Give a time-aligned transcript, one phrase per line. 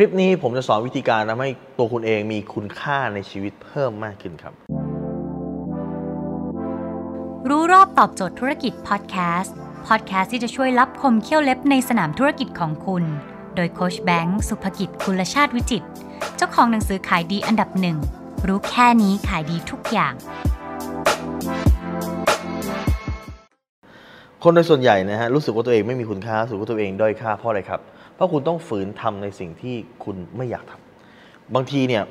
[0.00, 4.52] คลิปนี้ผมจะสอนวิธีการทำให้ตัวคุณเองมีคุณค่าในชีวิตเพิ่มมากขึ้นครับ
[7.48, 9.54] รู้รอบตอบโจทย์ธุรกิจพอดแคสต์
[9.86, 13.04] พอดแคสต์ที่จะช่วยรับคมเขี้ยวเล็บในสนามธุรกิจของคุณ
[13.56, 15.84] โดยโคชแบงค์สุภกิจคุณชาติวิจิต
[16.36, 17.98] เจ้าของหนังสือขายดีอันดับหนึ่ง
[18.46, 20.14] รู้แค่นี้ขายดีทุกอย่าง
[24.42, 27.80] คนโดยส่วนใหญ่นะฮะรู้สึกว่าตัวเองไม่มีคุณค่ารู้สึกว่าตัวเองด้อยค่าเพราะอะไรครับ
[28.14, 32.04] เพราะคุณต้องฝืนทำในสิ่งที่คุณไม่อยากทำบางทีเนี่ย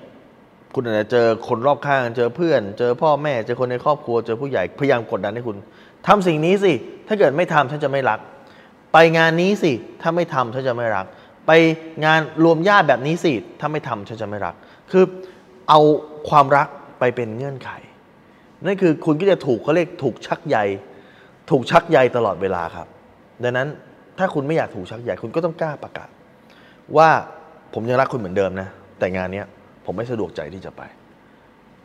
[0.75, 5.57] คุณอาจจะเจอคนรอบข้างเจอเพื่อน เจอพ่อแม่เจอคนในครอบครัวเจอผู้ใหญ่พยายามกดดันให้คุณ
[6.07, 6.73] ทำสิ่งนี้สิ
[7.07, 8.19] ถ้าเกิดไม่ทำฉันจะไม่รัก
[8.93, 9.71] ไปงานนี้สิ
[10.01, 11.05] ถ้าไม่ทำฉันจะไม่รัก
[11.47, 11.51] ไป
[12.05, 14.55] งานรวมญาติแบบนี้สิถ้าไม่ทำฉันจะไม่รัก
[14.91, 15.03] คือ
[15.69, 15.79] เอา
[16.29, 16.67] ความรัก
[16.99, 17.69] ไปเป็นเงื่อนไข
[18.65, 20.57] นั่นคือคุณก็จะถูกเขาเรียกถูกชักใย
[21.49, 22.87] ถูกชักใยตลอดเวลาครับ
[23.43, 23.67] ดังนั้น
[24.17, 26.09] ถ้าคุณไม่อยากถูกชักใยคุณก็ต้องกล้าประกาศ
[26.97, 27.09] ว่า
[27.73, 28.67] ผมยังรักคุณเหมือนเดิมนะ
[28.99, 29.43] แต่งานนี้
[29.85, 30.81] ผมไม่สะดวกใจที่จะไป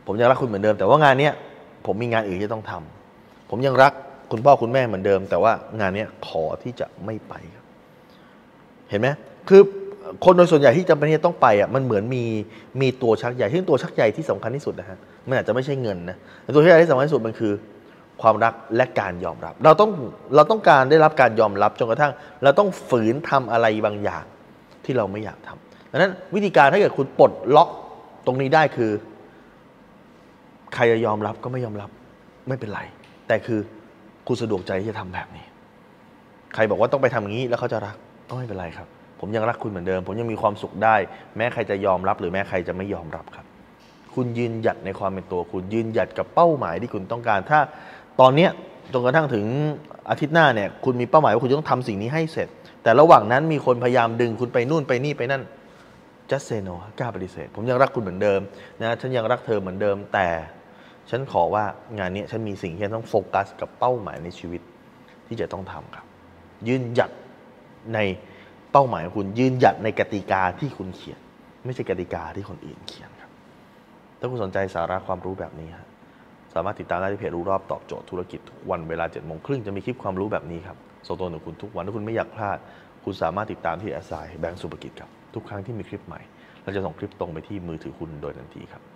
[0.05, 1.29] ผมยังรักคุณเหมือนเดิม แต่ว่างานนี้
[1.85, 3.93] ผมมีงานอื่นที่ต้องทำผมยังรัก
[4.31, 7.65] คุณพ่อคุณแม่เหมือนเดิม แต่ว่างานนี้ขอที่จะไม่ไปครับ
[8.89, 9.07] เห็นไหม
[9.49, 9.61] คือ
[10.25, 12.23] คนโดยส่วนใหญ่ที่จำเป็นที่จะต้องไปอะมันเหมือนมี
[12.81, 17.53] มีตัวชักใหญ่ที่งตัวชักใหญ่ที่สำคัญที่สุดนะฮะมันอาจจะไม่ใช่เงินนะต่ตัวชักใหญ่ที่สำคัญที่สุดมันคือ
[18.21, 19.91] ความรักและการยอมรับ เราต้อง
[20.35, 24.23] เราต้องการได้รับการยอมรับจนกระทั่ง เราต้องฝืนทำอะไรบางอย่าง
[24.85, 27.69] ที่เราไม่อยากทำดังนั้นวิธีการถ้าเกิดคุณปลดล็อก
[28.25, 28.91] ตรงนี้ได้คือ
[30.73, 31.89] ใครจะยอมรับก็ไม่ยอมรับ
[32.47, 32.81] ไม่เป็นไร
[33.27, 33.59] แต่คือ
[34.27, 35.45] คุณสะดวกใจที่จะทำแบบนี้
[36.53, 37.95] ใครบอกว่าต้องไปทำอย่างนี้แล้วเขาจะรัก
[38.29, 38.87] ก็ไม่เป็นไรครับ
[39.19, 40.95] ผมยังรักคุณเหมือนเดิม ผมยังมีความสุขได้
[41.37, 43.45] แม้ใครจะยอมรับ หรือแม้ใครจะไม่ยอมรับครับ
[44.15, 47.59] คุณยืนหยัดในความเป็นตัวคุณยืนหยัดกับเป้าหมายที่คุณต้องการถ้า
[48.19, 48.51] ตอนเนี้ย
[48.93, 49.45] จนกระทั่งถึง
[50.09, 52.47] อาทิตย์หน้าเนี่ยคุณมีเป้าหมายว่าคุณจะต้องทำสิ่งนี้ให้เสร็จ
[52.83, 55.43] แต่ระหว่างนั้นมีคนพยายามดึงคุณไปนู่นไปนี่ไปนั่น
[56.29, 58.39] just say no กล้าปฏิเสธ ผมยังรักคุณเหมือนเดิม
[58.81, 60.27] นะฉันยังรักเธอเหมือนเดิม แต่
[61.09, 61.63] ฉันขอว่า
[61.97, 64.61] งานนี้ฉันมีสิ่งที่ต้องโฟกัสกับเป้าหมายในชีวิต
[65.27, 66.05] ที่จะต้องทำครับ
[66.67, 67.11] ยืนหยัด
[67.93, 67.99] ใน
[68.71, 71.19] เป้าหมายของคุณ ยืนหยัดในกติกาที่คุณเขียน
[71.65, 73.31] ไม่ใช่กติกาที่คนอื่นเขียนครับ
[74.19, 75.87] ถ้าคุณสนใจสาระความรู้แบบนี้ฮะ
[76.53, 80.77] สามารถติดตามได้ที่เพจรู้รอบตอบโจทย์ธุรกิจทุกวันเวลา7จ็ดโมงครึ่งจะมีคลิปความรู้แบบนี้ครับ
[81.07, 82.57] ส่งตัวหนึ่งคุณทุกวันถ้าคุณไม่อยากพลาด
[83.03, 86.21] คุณสามารถติดตามที่แอสไซแบงก์สุภกิจครับทุกครั้งที่มีคลิปใหม่
[86.63, 88.92] เราจะส่งคลิปตรงไปที่มือถือคุณโดยทันทีครับ